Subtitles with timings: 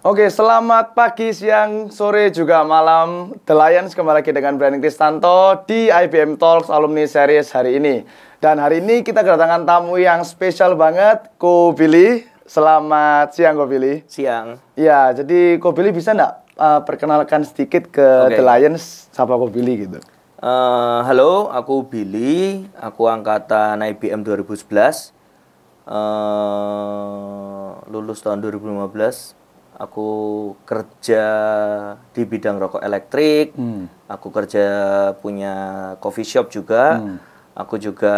[0.00, 3.36] Oke, selamat pagi, siang, sore, juga malam.
[3.44, 8.08] The Lions kembali lagi dengan Brandon Kristanto di IBM Talks Alumni Series hari ini.
[8.40, 12.24] Dan hari ini kita kedatangan tamu yang spesial banget, Ko Billy.
[12.48, 14.00] Selamat siang, Ko Billy.
[14.08, 14.56] Siang.
[14.72, 18.40] Ya, jadi Ko Billy bisa nggak uh, perkenalkan sedikit ke Oke.
[18.40, 20.00] The Lions, siapa Ko Billy gitu?
[20.40, 22.64] Eh, halo, aku Billy.
[22.80, 25.12] Aku angkatan IBM 2011.
[25.92, 27.50] eh
[27.92, 29.39] lulus tahun 2015.
[29.80, 30.08] Aku
[30.68, 31.24] kerja
[32.12, 33.56] di bidang rokok elektrik.
[34.12, 34.66] Aku kerja
[35.24, 35.54] punya
[36.04, 37.00] coffee shop juga.
[37.56, 38.14] Aku juga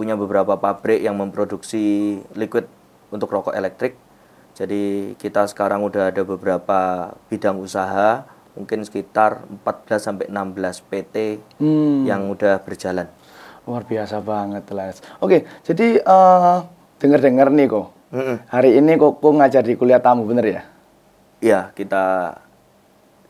[0.00, 2.64] punya beberapa pabrik yang memproduksi liquid
[3.12, 4.00] untuk rokok elektrik.
[4.56, 8.24] Jadi kita sekarang udah ada beberapa bidang usaha,
[8.56, 11.44] mungkin sekitar 14 sampai 16 PT
[12.08, 13.04] yang udah berjalan.
[13.68, 15.04] Luar biasa banget, Lions.
[15.20, 16.64] Oke, jadi uh,
[16.96, 17.86] denger-denger nih kok.
[18.16, 18.36] Mm-mm.
[18.48, 20.62] Hari ini kok kok ngajar di kuliah tamu, bener ya?
[21.40, 22.36] Ya, kita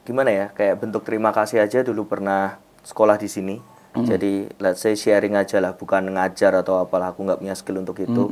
[0.06, 0.46] gimana ya?
[0.54, 3.56] Kayak bentuk terima kasih aja dulu pernah sekolah di sini.
[3.96, 7.96] Jadi let's say sharing aja lah, bukan ngajar atau apalah aku nggak punya skill untuk
[7.96, 8.28] itu.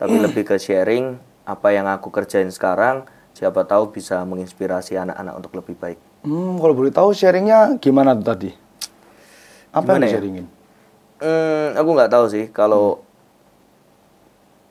[0.00, 3.04] Tapi lebih ke sharing apa yang aku kerjain sekarang,
[3.36, 5.98] siapa tahu bisa menginspirasi anak-anak untuk lebih baik.
[6.24, 8.50] Hmm, kalau boleh tahu sharingnya gimana tuh tadi?
[9.74, 10.14] Apa Gimana yang ya?
[10.16, 10.46] sharingin?
[11.20, 13.04] Hmm, aku nggak tahu sih kalau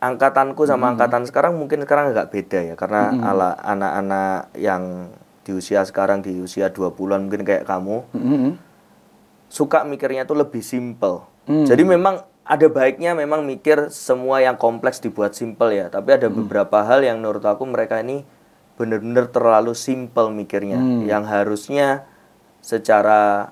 [0.02, 5.86] angkatanku sama angkatan sekarang mungkin sekarang agak beda ya karena ala anak-anak yang di usia
[5.86, 8.58] sekarang di usia 20-an mungkin kayak kamu Hmm.
[9.48, 11.28] suka mikirnya tuh lebih simple.
[11.66, 16.82] Jadi memang ada baiknya memang mikir semua yang kompleks dibuat simple ya, tapi ada beberapa
[16.82, 18.24] hal yang menurut aku mereka ini
[18.76, 20.80] benar-benar terlalu simple mikirnya.
[21.04, 21.88] Yang harusnya
[22.62, 23.52] secara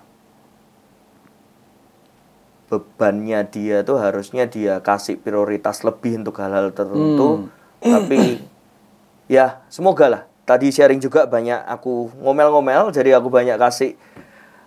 [2.69, 7.49] bebannya dia tuh harusnya dia kasih prioritas lebih untuk hal-hal tertentu.
[7.81, 8.45] Tapi
[9.35, 10.23] ya semoga lah.
[10.45, 13.97] Tadi sharing juga banyak aku ngomel-ngomel jadi aku banyak kasih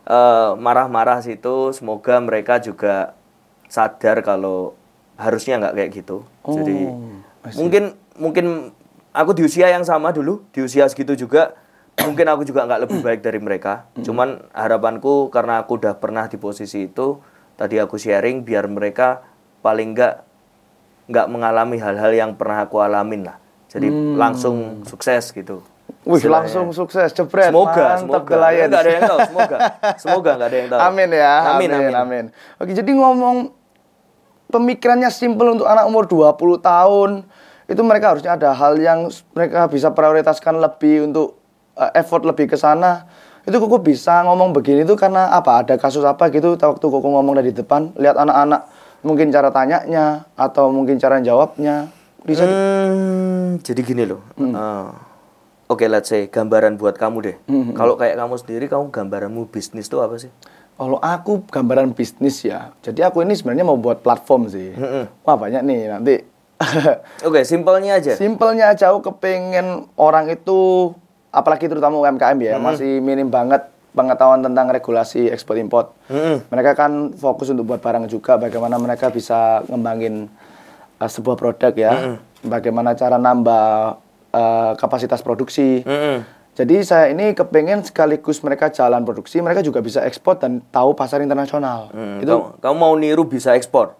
[0.06, 1.70] eh, marah-marah situ.
[1.70, 3.14] Semoga mereka juga
[3.70, 4.74] sadar kalau
[5.14, 6.26] harusnya nggak kayak gitu.
[6.42, 6.90] Jadi
[7.54, 8.46] mungkin mungkin
[9.14, 11.54] aku di usia yang sama dulu di usia segitu juga
[12.02, 13.86] mungkin aku juga nggak lebih baik dari mereka.
[14.02, 17.22] Cuman harapanku karena aku udah pernah di posisi itu
[17.62, 19.22] tadi aku sharing biar mereka
[19.62, 20.26] paling nggak
[21.06, 23.38] nggak mengalami hal-hal yang pernah aku alamin lah
[23.70, 23.86] jadi
[24.18, 25.62] langsung sukses gitu
[26.02, 27.54] Wih, langsung sukses, jebret.
[27.54, 28.70] semoga Mantap, semoga Lions.
[28.74, 29.56] nggak ada yang tahu semoga
[30.02, 31.34] semoga nggak ada yang tahu Amin ya.
[31.54, 32.24] amin amin, amin.
[32.58, 33.54] Oke, jadi ngomong
[34.50, 37.10] pemikirannya simpel untuk anak umur 20 tahun.
[37.70, 41.38] Itu mereka harusnya ada hal yang mereka bisa prioritaskan lebih untuk
[41.78, 43.06] eh, effort lebih ke sana.
[43.42, 45.66] Itu kok bisa ngomong begini itu karena apa?
[45.66, 48.70] Ada kasus apa gitu waktu kok ngomong dari depan, lihat anak-anak
[49.02, 51.90] mungkin cara tanyanya atau mungkin cara jawabnya.
[52.22, 54.22] Bisa Hmm, jadi gini loh.
[54.38, 54.86] Eh,
[55.66, 57.36] Oke, let's say gambaran buat kamu deh.
[57.74, 60.28] Kalau kayak kamu sendiri, kamu gambaranmu bisnis tuh apa sih?
[60.76, 62.76] Kalau aku gambaran bisnis ya.
[62.84, 64.76] Jadi aku ini sebenarnya mau buat platform sih.
[65.24, 66.16] Wah, banyak nih nanti.
[67.26, 68.14] Oke, simpelnya aja.
[68.14, 70.92] Simpelnya aja aku kepengen orang itu
[71.32, 75.92] apalagi terutama UMKM ya masih minim banget pengetahuan tentang regulasi ekspor import.
[76.48, 80.28] Mereka kan fokus untuk buat barang juga bagaimana mereka bisa ngembangin
[80.96, 81.92] uh, sebuah produk ya.
[82.40, 83.64] Bagaimana cara nambah
[84.30, 85.84] uh, kapasitas produksi.
[85.84, 86.24] Mm-mm.
[86.52, 91.24] Jadi saya ini kepengen sekaligus mereka jalan produksi, mereka juga bisa ekspor dan tahu pasar
[91.24, 91.88] internasional.
[91.88, 93.96] Hmm, Itu kamu, kamu mau niru bisa ekspor?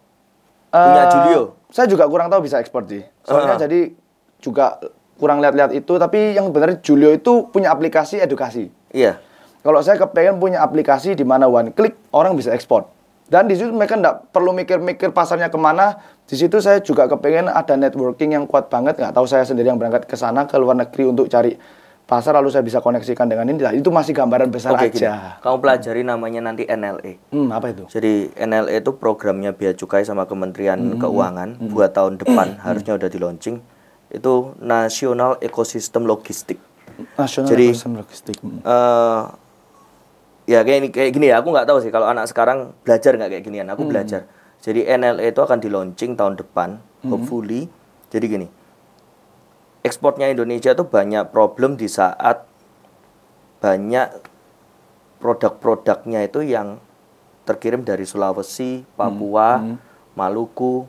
[0.69, 1.43] Punya Eh, Julio?
[1.73, 3.01] Saya juga kurang tahu bisa ekspor sih.
[3.25, 3.61] Soalnya Ah.
[3.61, 3.97] jadi
[4.37, 4.77] juga
[5.23, 5.95] kurang lihat-lihat itu.
[5.95, 8.75] Tapi yang benar Julio itu punya aplikasi edukasi.
[8.91, 9.23] Iya.
[9.63, 12.91] Kalau saya kepengen punya aplikasi di mana one click orang bisa ekspor.
[13.31, 16.03] Dan di situ mereka nggak perlu mikir-mikir pasarnya ke mana.
[16.27, 18.99] Di situ saya juga kepengen ada networking yang kuat banget.
[18.99, 21.55] Nggak tahu saya sendiri yang berangkat ke sana ke luar negeri untuk cari
[22.03, 23.63] pasar lalu saya bisa koneksikan dengan ini.
[23.63, 25.07] Nah, itu masih gambaran besar Oke, gini.
[25.07, 25.39] aja.
[25.41, 27.33] Kamu pelajari namanya nanti NLE.
[27.33, 27.89] Hmm, apa itu?
[27.89, 33.09] Jadi NLE itu programnya Bea Cukai sama Kementerian Hmm, Keuangan buat tahun depan harusnya udah
[33.09, 33.57] di launching.
[34.13, 36.61] Itu National Ecosystem Logistik.
[37.17, 38.37] National Jadi- Ecosystem Logistik.
[38.39, 38.61] Hmm.
[38.61, 39.23] eh
[40.45, 43.31] ya kayak ini kayak gini ya aku nggak tahu sih kalau anak sekarang belajar nggak
[43.31, 43.75] kayak ginian Hmm.
[43.75, 44.27] aku belajar
[44.59, 47.09] jadi NLE itu akan di launching tahun depan Hmm.
[47.09, 47.71] hopefully
[48.11, 48.47] jadi gini
[49.81, 52.43] ekspornya Indonesia tuh banyak problem di saat
[53.59, 54.19] banyak
[55.19, 56.83] produk-produknya itu yang
[57.43, 59.63] terkirim dari Sulawesi, Papua,
[60.13, 60.87] Maluku,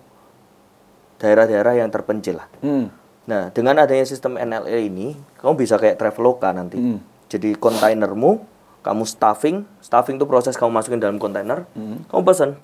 [1.16, 2.48] daerah-daerah yang terpencil lah.
[2.60, 2.90] Hmm.
[3.24, 6.76] Nah, dengan adanya sistem NLE ini, kamu bisa kayak Traveloka nanti.
[6.76, 7.00] Hmm.
[7.32, 8.44] Jadi kontainermu,
[8.84, 11.66] kamu stuffing, stuffing itu proses kamu masukin dalam kontainer,
[12.12, 12.60] kamu pesan,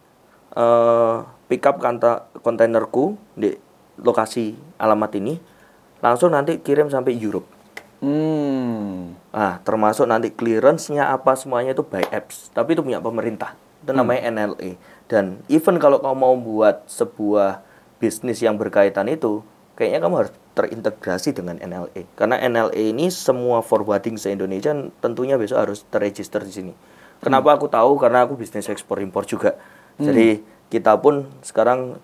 [0.53, 1.15] eh
[1.47, 3.55] pick up kanta, kontainerku di
[3.97, 5.39] lokasi alamat ini,
[6.03, 7.47] langsung nanti kirim sampai Europe.
[8.03, 9.15] Hmm.
[9.31, 13.55] Nah, termasuk nanti clearance-nya apa semuanya itu by apps, tapi itu punya pemerintah.
[13.83, 14.75] Itu namanya NLA.
[15.07, 17.63] Dan even kalau kamu mau buat sebuah
[17.99, 19.43] bisnis yang berkaitan itu,
[19.75, 22.05] kayaknya kamu harus terintegrasi dengan NLA.
[22.17, 26.73] Karena NLA ini semua forwarding se-Indonesia tentunya besok harus terregister di sini.
[27.19, 27.99] Kenapa aku tahu?
[27.99, 29.59] Karena aku bisnis ekspor impor juga.
[29.99, 30.39] Jadi
[30.71, 31.99] kita pun sekarang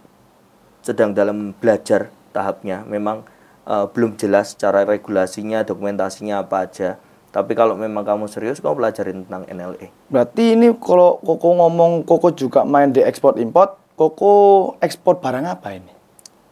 [0.83, 2.83] sedang dalam belajar tahapnya.
[2.83, 3.23] Memang
[3.63, 6.99] eh, belum jelas cara regulasinya, dokumentasinya apa aja.
[7.31, 9.91] Tapi kalau memang kamu serius, kamu pelajarin tentang NLA.
[10.07, 15.75] Berarti ini kalau Koko ngomong Koko juga main di ekspor import, Koko ekspor barang apa
[15.75, 15.94] ini?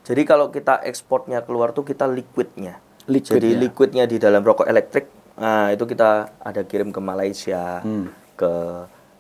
[0.04, 2.80] Jadi kalau kita ekspornya keluar tuh kita liquidnya.
[3.08, 3.60] Liquid Jadi ya?
[3.60, 8.12] liquidnya di dalam rokok elektrik, nah itu kita ada kirim ke Malaysia, Hmm.
[8.40, 8.52] ke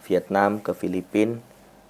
[0.08, 1.40] Vietnam, ke Filipina.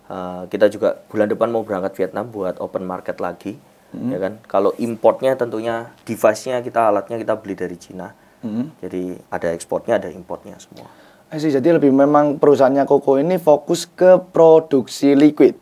[0.10, 3.58] Eh, kita juga bulan depan mau berangkat Vietnam buat open market lagi,
[3.94, 4.10] Hmm.
[4.10, 4.34] ya kan?
[4.46, 8.14] Kalau importnya tentunya device-nya kita alatnya kita beli dari Cina.
[8.42, 8.74] Hmm.
[8.82, 10.90] Jadi ada ekspornya, ada importnya semua.
[11.34, 15.58] Jadi lebih memang perusahaannya Koko ini fokus ke produksi liquid.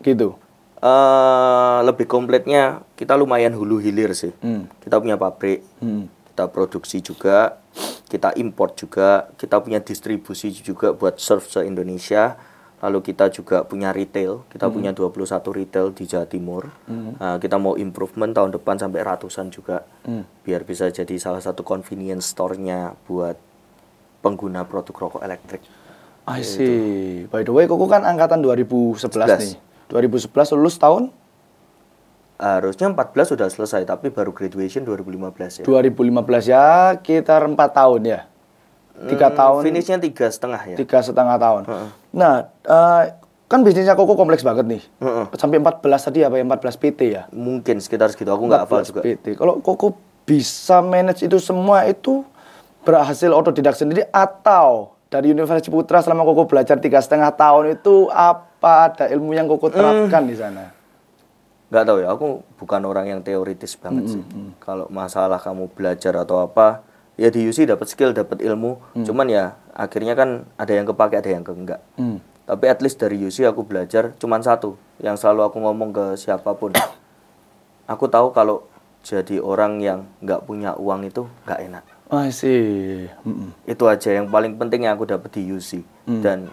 [0.00, 0.43] Gitu.
[0.84, 4.36] Eh lebih kompletnya kita lumayan hulu hilir sih.
[4.44, 4.68] Hmm.
[4.84, 6.12] Kita punya pabrik, Hmm.
[6.28, 7.56] kita produksi juga,
[8.12, 12.36] kita import juga, kita punya distribusi juga buat serve se Indonesia.
[12.84, 16.68] Lalu kita juga punya retail, kita punya 21 retail di Jawa Timur.
[17.16, 20.28] Nah, kita mau improvement tahun depan sampai ratusan juga, Hmm.
[20.44, 23.40] biar bisa jadi salah satu convenience store-nya buat
[24.20, 25.64] pengguna produk rokok elektrik.
[26.28, 27.24] I see.
[27.32, 29.40] By the way, Koko kan angkatan 2011 11.
[29.40, 29.56] nih.
[29.88, 31.12] 2011 lulus tahun
[32.34, 35.64] Harusnya 14 sudah selesai, tapi baru graduation 2015 ya.
[35.64, 36.64] 2015 ya,
[36.98, 38.20] sekitar 4 tahun ya.
[39.06, 40.76] Tiga Hmm, tahun, Finishnya tiga setengah ya.
[40.76, 41.62] tiga setengah tahun.
[41.62, 41.88] Heeh.
[42.10, 43.02] Nah, eh,
[43.46, 44.82] kan bisnisnya Koko kompleks banget nih.
[44.98, 45.26] Heeh.
[45.34, 46.44] Sampai 14 tadi apa ya?
[46.44, 47.22] 14 PT ya?
[47.30, 48.30] Mungkin sekitar segitu.
[48.30, 49.00] Aku nggak hafal 14 juga.
[49.02, 49.24] PT.
[49.34, 52.26] Kalau Koko bisa manage itu semua itu
[52.82, 58.53] berhasil otodidak sendiri atau dari Universitas Putra selama Koko belajar tiga setengah tahun itu apa
[58.64, 60.72] ada ilmu yang Koko terapkan di sana?
[61.68, 62.08] Nggak tahu ya.
[62.12, 62.26] Aku
[62.60, 64.22] bukan orang yang teoritis banget sih.
[64.60, 66.84] Kalau masalah kamu belajar atau apa,
[67.20, 68.78] ya di UC dapat skill, dapat ilmu.
[69.02, 71.80] Cuman ya akhirnya kan ada yang kepake, ada yang ke enggak.
[71.98, 72.18] Hmm.
[72.44, 74.76] Tapi at least dari UC aku belajar cuman satu.
[75.00, 76.72] Yang selalu aku ngomong ke siapa pun.
[77.84, 78.64] Aku tahu kalau
[79.04, 81.84] jadi orang yang nggak punya uang itu nggak enak.
[82.08, 83.08] I see.
[83.28, 83.52] Mm-mm.
[83.68, 85.84] itu aja yang paling penting yang aku dapat di UC
[86.20, 86.48] dan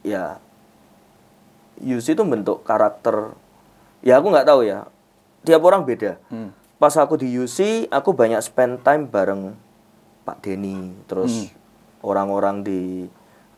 [0.00, 0.40] ya
[1.80, 3.34] UC itu bentuk karakter
[4.00, 4.88] ya aku nggak tahu ya
[5.44, 6.20] tiap orang beda.
[6.28, 6.52] Hmm.
[6.80, 9.52] pas aku di UC aku banyak spend time bareng
[10.24, 11.52] Pak Denny terus
[12.00, 13.08] orang-orang di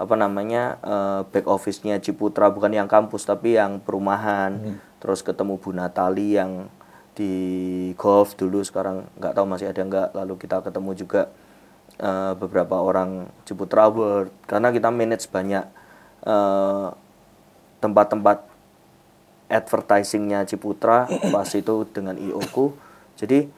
[0.03, 4.81] apa namanya eh, back office-nya Ciputra bukan yang kampus tapi yang perumahan.
[4.99, 6.71] Terus ketemu Bu Natali yang
[7.13, 7.35] di
[7.95, 10.09] golf dulu sekarang nggak tahu masih ada nggak.
[10.19, 11.31] Lalu kita ketemu juga
[12.03, 14.35] eh, beberapa orang Ciputra World.
[14.51, 15.65] Karena kita manage banyak
[16.27, 16.89] eh,
[17.83, 18.47] tempat-tempat
[19.51, 22.79] advertisingnya Ciputra pas itu dengan IO ku
[23.19, 23.51] jadi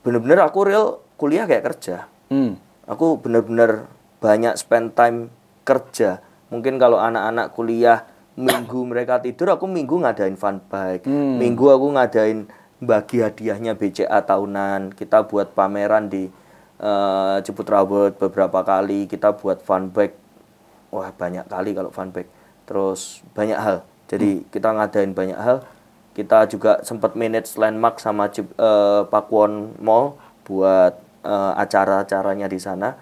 [0.00, 0.86] bener-bener aku real
[1.16, 1.96] kuliah kayak kerja.
[2.28, 2.56] Hmm.
[2.84, 3.88] aku bener-bener
[4.20, 5.32] banyak spend time
[5.64, 6.20] kerja.
[6.48, 11.08] Mungkin kalau anak-anak kuliah minggu mereka tidur aku minggu ngadain fun bike.
[11.08, 11.40] Hmm.
[11.40, 12.48] minggu aku ngadain
[12.84, 14.92] bagi hadiahnya BCA tahunan.
[14.92, 16.28] Kita buat pameran di
[16.80, 19.08] eh, Ciputra World beberapa kali.
[19.08, 20.16] Kita buat fun bike.
[20.92, 23.76] Wah banyak kali kalau fun bike terus banyak hal.
[24.08, 25.64] Jadi kita ngadain banyak hal.
[26.14, 28.30] Kita juga sempat manage landmark sama
[29.10, 30.14] Pakuwon Mall
[30.46, 30.94] buat
[31.24, 32.94] eh, acara-acaranya di sana.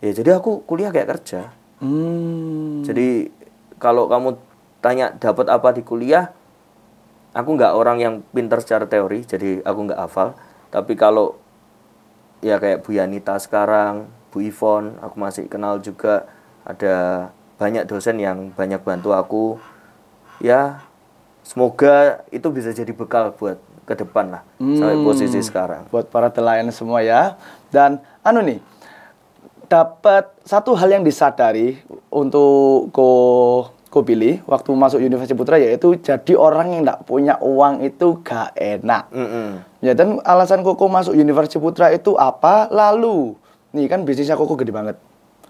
[0.00, 1.52] Ya jadi aku kuliah kayak kerja.
[1.84, 2.86] Hmm.
[2.86, 3.28] jadi
[3.82, 4.38] kalau kamu
[4.78, 6.30] tanya dapat apa di kuliah
[7.34, 10.38] aku nggak orang yang pintar secara teori jadi aku nggak hafal.
[10.70, 11.36] Tapi kalau
[12.40, 16.30] ya kayak Bu Yanita sekarang Bu Ivon aku masih kenal juga.
[16.64, 19.44] Ada banyak dosen yang banyak bantu aku
[20.42, 20.82] ya
[21.46, 26.72] semoga itu bisa jadi bekal buat ke depan lah sampai posisi sekarang buat para telayan
[26.72, 27.36] semua ya.
[27.68, 28.62] Dan anu nih,
[29.68, 33.08] dapat satu hal yang disadari untuk ko
[33.90, 38.50] ko pilih waktu masuk Universitas Putra yaitu jadi orang yang tidak punya uang itu gak
[38.58, 39.06] enak.
[39.14, 39.62] Mm-mm.
[39.86, 42.66] Ya dan alasan Koko masuk Universitas Putra itu apa?
[42.74, 43.38] Lalu
[43.70, 44.98] nih kan bisnisnya Koko gede banget.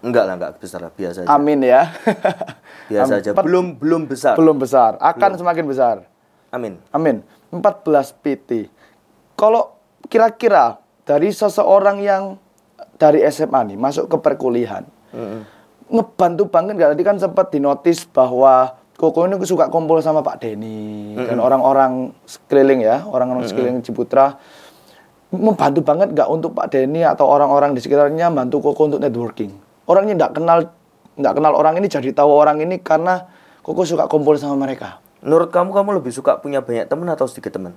[0.04, 1.88] Enggak lah enggak besar lah biasa aja Amin ya.
[2.92, 5.96] biasa aja Empat- belum belum besar Belum besar, akan semakin besar.
[6.50, 7.24] amin Amin.
[7.50, 7.64] 14
[8.18, 8.68] PT.
[9.34, 12.36] Kalau kira-kira dari seseorang yang
[12.94, 15.40] dari SMA nih masuk ke perkuliahan, Mm-mm.
[15.88, 16.90] ngebantu banget nggak?
[16.94, 22.78] Tadi kan sempat dinotis bahwa Koko ini suka kumpul sama Pak Denny dan orang-orang sekeliling
[22.80, 24.38] ya, orang-orang sekeliling Ciputra.
[25.30, 29.50] membantu banget nggak untuk Pak Denny atau orang-orang di sekitarnya bantu Koko untuk networking.
[29.84, 30.58] Orangnya nggak kenal
[31.14, 33.30] nggak kenal orang ini jadi tahu orang ini karena
[33.64, 35.00] Koko suka kumpul sama mereka.
[35.24, 37.72] Menurut kamu kamu lebih suka punya banyak teman atau sedikit teman?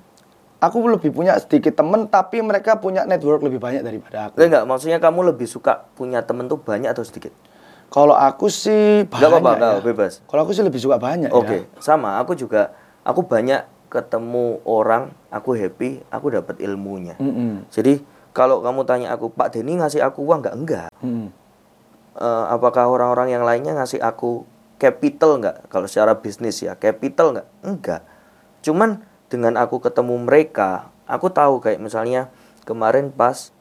[0.59, 4.35] Aku lebih punya sedikit temen tapi mereka punya network lebih banyak daripada aku.
[4.35, 7.31] Enggak, maksudnya kamu lebih suka punya temen tuh banyak atau sedikit?
[7.87, 9.55] Kalau aku sih banyak Enggak apa-apa, ya.
[9.55, 10.13] enggak, bebas.
[10.27, 11.79] Kalau aku sih lebih suka banyak Oke, ya.
[11.79, 12.19] sama.
[12.19, 12.75] Aku juga,
[13.07, 17.15] aku banyak ketemu orang, aku happy, aku dapat ilmunya.
[17.15, 17.63] Mm-mm.
[17.71, 18.03] Jadi
[18.35, 20.55] kalau kamu tanya aku, Pak Denny ngasih aku uang nggak?
[20.59, 20.89] Enggak.
[20.99, 21.31] Mm.
[22.17, 24.41] Eh, apakah orang-orang yang lainnya ngasih aku
[24.81, 25.69] capital nggak?
[25.69, 27.47] Kalau secara bisnis ya, capital nggak?
[27.61, 28.01] Enggak.
[28.65, 32.33] Cuman dengan aku ketemu mereka, aku tahu kayak misalnya
[32.65, 33.53] kemarin pas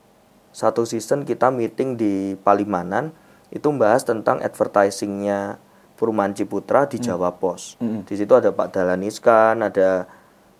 [0.56, 3.12] satu season kita meeting di Palimanan
[3.52, 5.60] itu bahas tentang advertisingnya
[6.00, 7.76] Perumahan Ciputra di Jawa Pos.
[7.76, 8.08] Mm.
[8.08, 10.08] Di situ ada Pak Dahlan Iskan, ada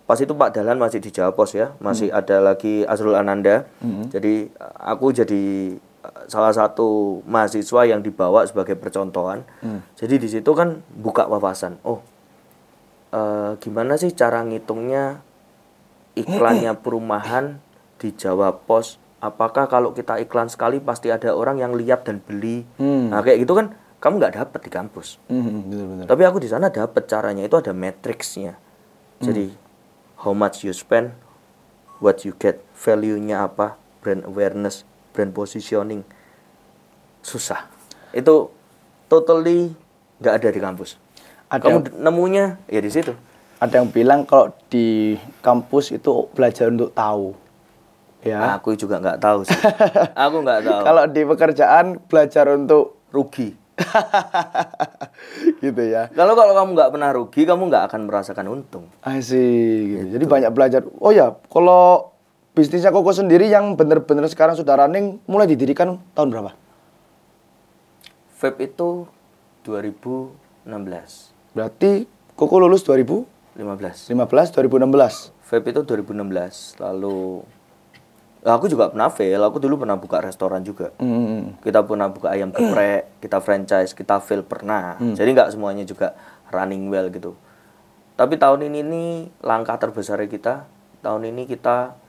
[0.05, 3.65] pas itu Pak Dahlan masih di Jawa Pos ya, masih ada lagi Azrul Ananda.
[4.13, 5.77] Jadi aku jadi
[6.27, 9.43] salah satu mahasiswa yang dibawa sebagai percontohan.
[9.95, 11.79] Jadi di situ kan buka wawasan.
[11.83, 12.03] Oh,
[13.13, 15.21] eh, gimana sih cara ngitungnya
[16.17, 17.61] iklannya perumahan
[18.01, 18.97] di Jawa Pos?
[19.17, 22.65] Apakah kalau kita iklan sekali pasti ada orang yang lihat dan beli?
[22.77, 23.09] Hmm.
[23.09, 25.17] Nah kayak gitu kan kamu nggak dapet di kampus.
[25.25, 26.05] Mm, bener-bener.
[26.05, 28.53] Tapi aku di sana dapet caranya itu ada matriksnya.
[29.17, 29.49] Jadi
[30.21, 31.17] how much you spend,
[31.97, 34.85] what you get, value-nya apa, brand awareness,
[35.17, 36.05] brand positioning.
[37.25, 37.65] Susah.
[38.13, 38.53] Itu
[39.09, 39.73] totally
[40.21, 41.01] nggak ada di kampus.
[41.49, 43.17] Ada Kamu yang- nemunya ya di situ.
[43.57, 47.33] Ada yang bilang kalau di kampus itu belajar untuk tahu.
[48.21, 48.61] Ya.
[48.61, 49.57] Aku juga nggak tahu sih.
[50.29, 50.81] aku nggak tahu.
[50.85, 53.57] Kalau di pekerjaan belajar untuk rugi.
[55.65, 56.09] gitu ya.
[56.13, 58.85] Kalau kalau kamu nggak pernah rugi, kamu nggak akan merasakan untung.
[59.01, 60.05] Asik gitu.
[60.17, 60.81] Jadi banyak belajar.
[61.01, 62.13] Oh ya, kalau
[62.57, 66.57] bisnisnya Koko sendiri yang bener-bener sekarang sudah running mulai didirikan tahun berapa?
[68.41, 69.05] Vape itu
[69.61, 70.65] 2016,
[71.53, 74.53] Berarti Koko lulus 2015, 15.
[74.53, 75.33] 2016.
[75.45, 76.81] Vape itu 2016.
[76.81, 77.45] Lalu
[78.45, 79.37] aku juga pernah vape.
[79.37, 80.93] Aku dulu pernah buka restoran juga.
[80.97, 81.57] Hmm.
[81.61, 84.97] Kita pernah buka ayam geprek, kita franchise, kita fail pernah.
[85.01, 86.13] Jadi nggak semuanya juga
[86.53, 87.33] running well gitu.
[88.17, 89.09] Tapi tahun ini nih
[89.45, 90.65] langkah terbesar kita.
[91.01, 92.06] Tahun ini kita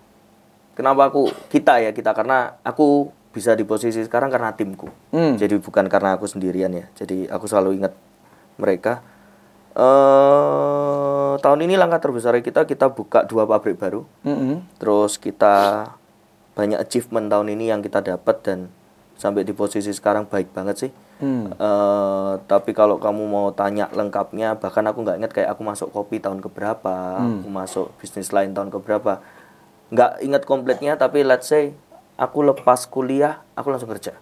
[0.79, 4.87] kenapa aku kita ya kita karena aku bisa di posisi sekarang karena timku.
[5.11, 5.35] Hmm.
[5.35, 6.87] Jadi bukan karena aku sendirian ya.
[6.95, 7.93] Jadi aku selalu ingat
[8.57, 9.03] mereka.
[9.79, 14.03] eh tahun ini langkah terbesar kita kita buka dua pabrik baru.
[14.27, 14.63] Mm-mm.
[14.83, 15.87] Terus kita
[16.59, 18.59] banyak achievement tahun ini yang kita dapat dan
[19.15, 20.91] sampai di posisi sekarang baik banget sih.
[21.19, 21.51] Hmm.
[21.51, 26.23] Eh, tapi kalau kamu mau tanya lengkapnya, bahkan aku nggak inget kayak aku masuk kopi
[26.23, 27.43] tahun keberapa, Hmm.
[27.43, 29.19] aku masuk bisnis lain tahun keberapa,
[29.93, 30.97] nggak inget kompletnya.
[30.97, 31.73] Tapi let's say
[32.19, 34.17] aku lepas kuliah, aku langsung kerja,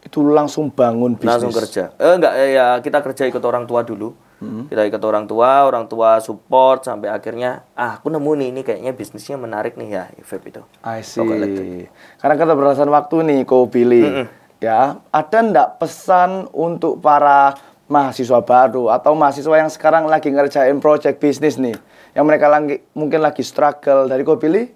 [0.00, 1.28] Itu langsung bangun bisnis.
[1.28, 1.92] langsung kerja.
[2.00, 4.16] Eh nggak eh, ya kita kerja ikut orang tua dulu.
[4.40, 4.64] Hmm.
[4.72, 8.92] Kita ikut orang tua, orang tua support sampai akhirnya ah aku nemu nih ini kayaknya
[8.96, 10.64] bisnisnya menarik nih ya vape itu.
[10.80, 11.84] I see.
[12.16, 14.24] Karena keterbatasan waktu nih kau pilih.
[14.60, 17.56] Ya, ada ndak pesan untuk para
[17.88, 21.72] mahasiswa baru atau mahasiswa yang sekarang lagi ngerjain project bisnis nih,
[22.12, 24.68] yang mereka lagi mungkin lagi struggle dari kau pilih,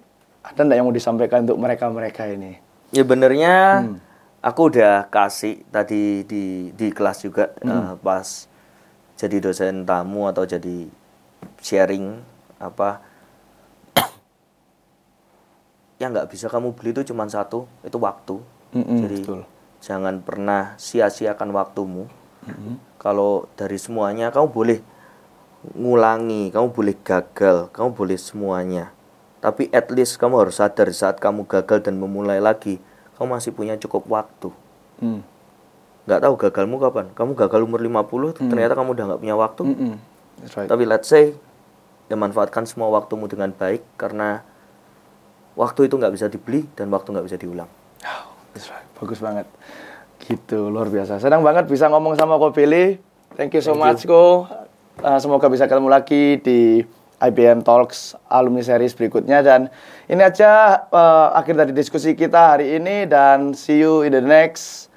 [0.45, 2.61] ada ndak yang mau disampaikan untuk mereka-mereka ini?
[2.93, 3.81] Ya benernya
[4.45, 8.45] aku udah kasih tadi di di kelas juga eh, pas
[9.17, 10.85] jadi dosen tamu atau jadi
[11.57, 12.21] sharing
[12.61, 13.01] apa
[16.01, 18.37] yang nggak bisa kamu beli itu cuma satu itu waktu.
[18.75, 19.41] Mm-mm, jadi betul.
[19.81, 22.05] jangan pernah sia-siakan waktumu.
[23.01, 24.79] Kalau dari semuanya kamu boleh
[25.73, 28.94] ngulangi, kamu boleh gagal, kamu boleh semuanya.
[29.45, 32.81] Tapi at least kamu harus sadar saat kamu gagal dan memulai lagi,
[33.13, 34.49] kamu masih punya cukup waktu.
[34.97, 35.21] Hmm.
[36.09, 37.13] Nggak tahu gagalmu kapan.
[37.13, 39.61] Kamu gagal umur 50, ternyata kamu udah nggak punya waktu.
[39.69, 39.93] Mm-mm.
[40.41, 40.65] That's right.
[40.65, 41.37] Tapi let's say,
[42.09, 44.41] ya manfaatkan semua waktumu dengan baik karena
[45.53, 47.69] waktu itu nggak bisa dibeli dan waktu nggak bisa diulang.
[48.01, 48.25] Oh,
[48.57, 48.85] that's right.
[48.97, 49.45] Bagus banget.
[50.25, 51.21] Gitu, luar biasa.
[51.21, 52.97] Senang banget bisa ngomong sama Ko Billy.
[53.37, 54.49] Thank you so much, Ko.
[55.05, 56.81] Uh, semoga bisa ketemu lagi di
[57.19, 59.71] IBM Talks alumni series berikutnya dan
[60.11, 64.91] ini aja uh, akhir dari diskusi kita hari ini dan see you in the next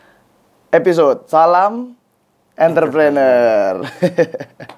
[0.74, 1.26] episode.
[1.30, 1.94] Salam
[2.58, 3.82] entrepreneur.